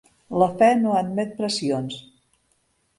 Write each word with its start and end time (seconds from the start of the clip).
La 0.43 0.47
fe 0.61 0.69
no 0.79 0.95
admet 1.03 1.37
pressions. 1.45 2.03